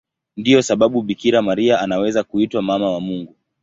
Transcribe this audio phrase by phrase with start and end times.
[0.37, 3.35] Ndiyo sababu Bikira Maria anaweza kuitwa Mama wa Mungu.